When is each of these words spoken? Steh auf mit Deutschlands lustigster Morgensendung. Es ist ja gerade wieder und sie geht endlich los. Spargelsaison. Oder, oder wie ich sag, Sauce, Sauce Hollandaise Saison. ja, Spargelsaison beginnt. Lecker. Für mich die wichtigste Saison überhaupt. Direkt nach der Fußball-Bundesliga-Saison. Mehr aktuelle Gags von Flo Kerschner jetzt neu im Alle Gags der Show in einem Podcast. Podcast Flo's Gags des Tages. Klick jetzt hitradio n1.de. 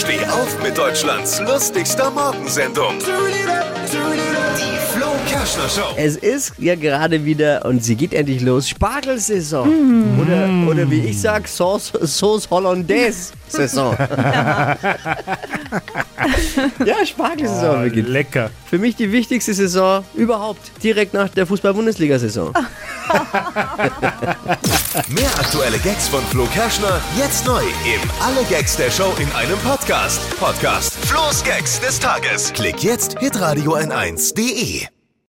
Steh 0.00 0.24
auf 0.24 0.62
mit 0.62 0.78
Deutschlands 0.78 1.40
lustigster 1.40 2.10
Morgensendung. 2.10 2.98
Es 5.96 6.16
ist 6.16 6.54
ja 6.58 6.74
gerade 6.74 7.24
wieder 7.24 7.64
und 7.64 7.84
sie 7.84 7.96
geht 7.96 8.12
endlich 8.14 8.40
los. 8.42 8.68
Spargelsaison. 8.68 10.18
Oder, 10.20 10.48
oder 10.68 10.90
wie 10.90 11.00
ich 11.00 11.20
sag, 11.20 11.48
Sauce, 11.48 11.92
Sauce 12.02 12.48
Hollandaise 12.50 13.32
Saison. 13.48 13.96
ja, 16.84 17.04
Spargelsaison 17.04 17.82
beginnt. 17.82 18.08
Lecker. 18.08 18.50
Für 18.66 18.78
mich 18.78 18.96
die 18.96 19.12
wichtigste 19.12 19.54
Saison 19.54 20.04
überhaupt. 20.14 20.70
Direkt 20.82 21.14
nach 21.14 21.28
der 21.28 21.46
Fußball-Bundesliga-Saison. 21.46 22.52
Mehr 25.08 25.30
aktuelle 25.38 25.78
Gags 25.78 26.08
von 26.08 26.22
Flo 26.30 26.46
Kerschner 26.46 27.00
jetzt 27.18 27.46
neu 27.46 27.62
im 27.62 28.10
Alle 28.20 28.44
Gags 28.48 28.76
der 28.76 28.90
Show 28.90 29.12
in 29.18 29.30
einem 29.32 29.58
Podcast. 29.58 30.20
Podcast 30.38 30.94
Flo's 31.06 31.42
Gags 31.42 31.80
des 31.80 31.98
Tages. 31.98 32.52
Klick 32.52 32.82
jetzt 32.82 33.18
hitradio 33.18 33.76
n1.de. 33.76 34.99